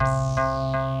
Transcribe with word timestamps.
Música 0.00 0.99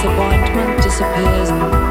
disappointment 0.00 0.80
disappears. 0.80 1.87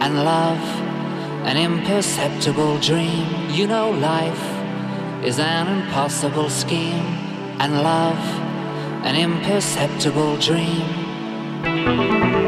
And 0.00 0.24
love, 0.24 0.58
an 1.44 1.58
imperceptible 1.58 2.78
dream. 2.78 3.26
You 3.50 3.66
know, 3.66 3.90
life 3.90 4.42
is 5.22 5.38
an 5.38 5.68
impossible 5.68 6.48
scheme, 6.48 7.04
and 7.60 7.82
love 7.82 8.18
an 9.04 9.14
imperceptible 9.14 10.38
dream. 10.38 12.45